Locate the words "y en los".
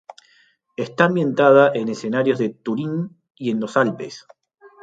3.35-3.77